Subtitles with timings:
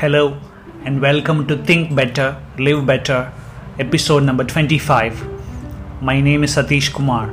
[0.00, 0.40] Hello
[0.86, 3.30] and welcome to Think Better, Live Better,
[3.78, 6.00] episode number 25.
[6.00, 7.30] My name is Satish Kumar.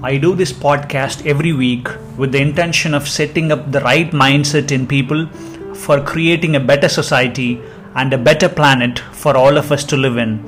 [0.00, 4.70] I do this podcast every week with the intention of setting up the right mindset
[4.70, 5.26] in people
[5.74, 7.60] for creating a better society
[7.96, 10.38] and a better planet for all of us to live in.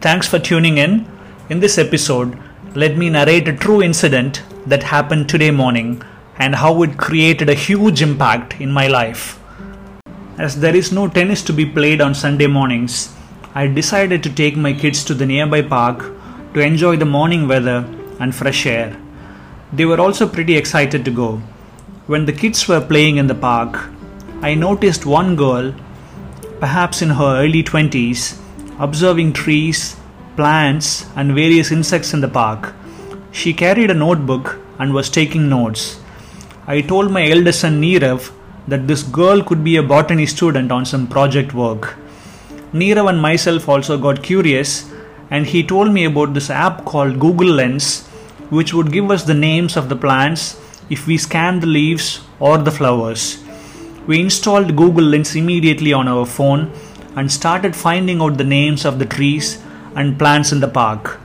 [0.00, 1.06] Thanks for tuning in.
[1.50, 2.38] In this episode,
[2.74, 6.02] let me narrate a true incident that happened today morning
[6.38, 9.39] and how it created a huge impact in my life.
[10.44, 13.14] As there is no tennis to be played on Sunday mornings,
[13.54, 15.98] I decided to take my kids to the nearby park
[16.54, 17.84] to enjoy the morning weather
[18.18, 18.96] and fresh air.
[19.70, 21.42] They were also pretty excited to go.
[22.06, 23.90] When the kids were playing in the park,
[24.40, 25.74] I noticed one girl,
[26.58, 28.38] perhaps in her early 20s,
[28.78, 29.94] observing trees,
[30.36, 32.72] plants, and various insects in the park.
[33.30, 36.00] She carried a notebook and was taking notes.
[36.66, 38.32] I told my eldest son Neerav
[38.70, 41.96] that this girl could be a botany student on some project work.
[42.72, 44.88] Neerav and myself also got curious
[45.30, 48.06] and he told me about this app called Google Lens,
[48.48, 52.58] which would give us the names of the plants if we scan the leaves or
[52.58, 53.42] the flowers.
[54.06, 56.72] We installed Google Lens immediately on our phone
[57.16, 59.60] and started finding out the names of the trees
[59.96, 61.20] and plants in the park.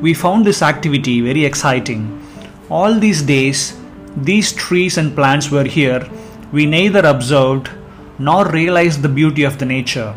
[0.00, 2.22] We found this activity very exciting.
[2.68, 3.76] All these days,
[4.16, 6.08] these trees and plants were here
[6.52, 7.70] we neither observed
[8.18, 10.14] nor realized the beauty of the nature.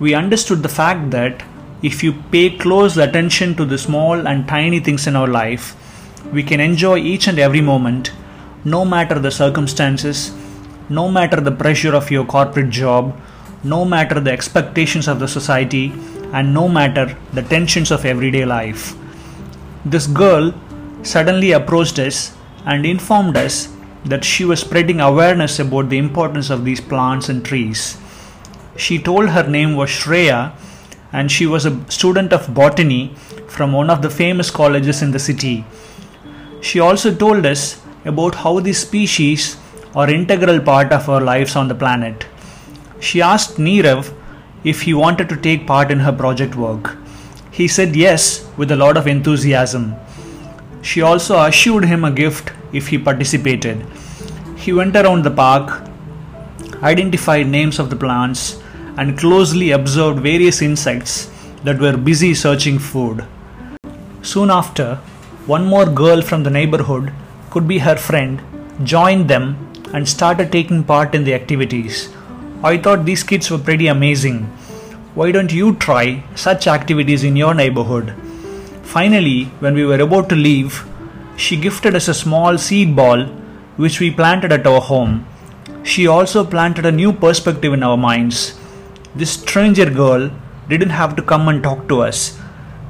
[0.00, 1.42] We understood the fact that
[1.82, 5.74] if you pay close attention to the small and tiny things in our life,
[6.32, 8.12] we can enjoy each and every moment,
[8.64, 10.32] no matter the circumstances,
[10.88, 13.18] no matter the pressure of your corporate job,
[13.64, 15.92] no matter the expectations of the society,
[16.32, 18.94] and no matter the tensions of everyday life.
[19.84, 20.54] This girl
[21.02, 23.68] suddenly approached us and informed us
[24.04, 27.98] that she was spreading awareness about the importance of these plants and trees.
[28.76, 30.52] She told her name was Shreya
[31.12, 33.14] and she was a student of botany
[33.46, 35.64] from one of the famous colleges in the city.
[36.60, 39.56] She also told us about how these species
[39.94, 42.26] are integral part of our lives on the planet.
[42.98, 44.14] She asked Neerav
[44.64, 46.96] if he wanted to take part in her project work.
[47.50, 49.94] He said yes with a lot of enthusiasm.
[50.80, 53.84] She also assured him a gift if he participated.
[54.56, 55.88] He went around the park,
[56.82, 58.60] identified names of the plants,
[58.96, 61.30] and closely observed various insects
[61.64, 63.24] that were busy searching food.
[64.22, 64.96] Soon after,
[65.46, 67.12] one more girl from the neighborhood,
[67.50, 68.40] could be her friend,
[68.84, 69.56] joined them
[69.92, 72.10] and started taking part in the activities.
[72.62, 74.44] I thought these kids were pretty amazing.
[75.14, 78.14] Why don't you try such activities in your neighborhood?
[78.82, 80.84] Finally, when we were about to leave,
[81.36, 83.24] she gifted us a small seed ball
[83.76, 85.26] which we planted at our home.
[85.82, 88.58] She also planted a new perspective in our minds.
[89.14, 90.30] This stranger girl
[90.68, 92.38] didn't have to come and talk to us.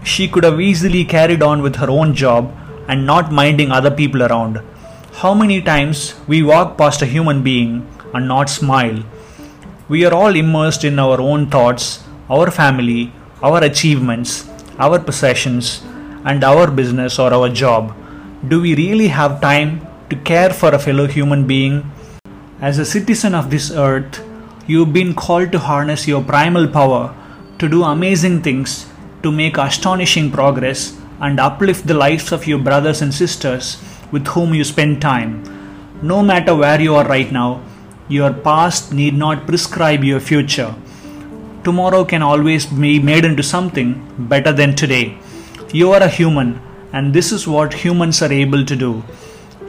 [0.05, 2.53] She could have easily carried on with her own job
[2.89, 4.61] and not minding other people around.
[5.15, 9.03] How many times we walk past a human being and not smile?
[9.89, 14.49] We are all immersed in our own thoughts, our family, our achievements,
[14.79, 15.83] our possessions,
[16.25, 17.95] and our business or our job.
[18.49, 21.89] Do we really have time to care for a fellow human being?
[22.61, 24.21] As a citizen of this earth,
[24.67, 27.15] you've been called to harness your primal power
[27.61, 28.87] to do amazing things,
[29.23, 33.81] to make astonishing progress, and uplift the lives of your brothers and sisters
[34.11, 35.45] with whom you spend time.
[36.03, 37.63] No matter where you are right now,
[38.09, 40.75] your past need not prescribe your future.
[41.63, 45.17] Tomorrow can always be made into something better than today.
[45.73, 46.61] You are a human
[46.93, 49.03] and this is what humans are able to do.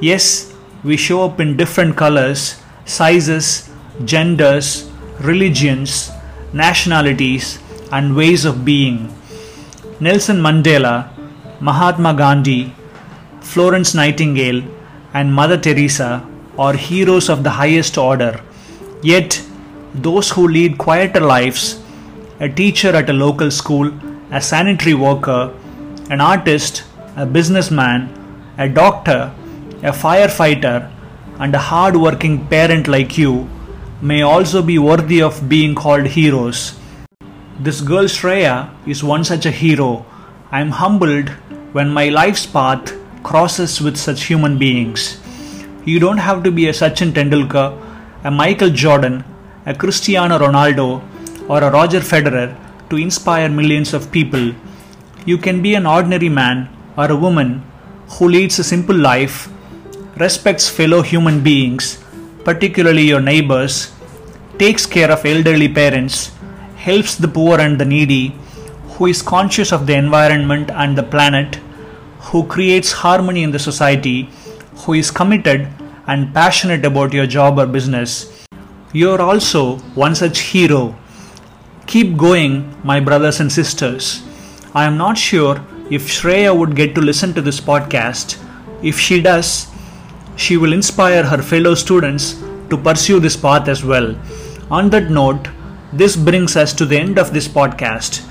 [0.01, 0.53] Yes,
[0.83, 3.69] we show up in different colors, sizes,
[4.05, 4.89] genders,
[5.21, 6.11] religions,
[6.51, 7.59] nationalities,
[7.91, 9.13] and ways of being.
[9.99, 11.09] Nelson Mandela,
[11.61, 12.73] Mahatma Gandhi,
[13.39, 14.63] Florence Nightingale,
[15.13, 16.27] and Mother Teresa
[16.57, 18.41] are heroes of the highest order.
[19.01, 19.41] Yet,
[19.93, 21.81] those who lead quieter lives,
[22.39, 23.91] a teacher at a local school,
[24.31, 25.53] a sanitary worker,
[26.09, 26.83] an artist,
[27.15, 28.09] a businessman,
[28.57, 29.31] a doctor,
[29.83, 30.91] a firefighter,
[31.39, 33.47] and a hard working parent like you
[34.01, 36.73] may also be worthy of being called heroes.
[37.59, 40.05] This girl Shreya is one such a hero.
[40.51, 41.29] I am humbled
[41.71, 45.19] when my life's path crosses with such human beings.
[45.85, 47.79] You don't have to be a Sachin Tendulkar,
[48.23, 49.23] a Michael Jordan,
[49.65, 51.03] a Cristiano Ronaldo,
[51.47, 52.57] or a Roger Federer
[52.89, 54.53] to inspire millions of people.
[55.25, 57.63] You can be an ordinary man or a woman
[58.09, 59.49] who leads a simple life,
[60.17, 62.03] respects fellow human beings,
[62.43, 63.93] particularly your neighbors,
[64.57, 66.31] takes care of elderly parents,
[66.75, 68.35] helps the poor and the needy,
[68.95, 71.55] who is conscious of the environment and the planet,
[72.19, 74.29] who creates harmony in the society,
[74.77, 75.67] who is committed
[76.07, 78.45] and passionate about your job or business.
[78.91, 80.95] You are also one such hero.
[81.87, 84.21] Keep going, my brothers and sisters.
[84.75, 88.41] I am not sure if Shreya would get to listen to this podcast.
[88.81, 89.67] If she does,
[90.35, 94.15] she will inspire her fellow students to pursue this path as well.
[94.71, 95.47] On that note,
[95.91, 98.27] this brings us to the end of this podcast.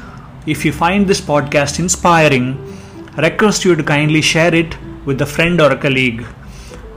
[0.46, 2.58] If you find this podcast inspiring,
[3.16, 6.24] request you to kindly share it with a friend or a colleague.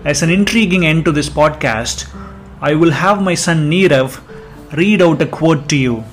[0.04, 2.08] As an intriguing end to this podcast,
[2.62, 4.22] I will have my son Neerav
[4.76, 6.04] read out a quote to you.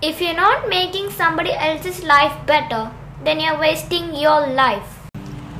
[0.00, 2.90] If you're not making somebody else's life better,
[3.24, 5.08] then you're wasting your life.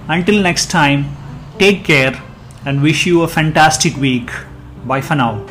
[0.09, 1.17] Until next time,
[1.59, 2.21] take care
[2.65, 4.31] and wish you a fantastic week.
[4.85, 5.47] Bye for now.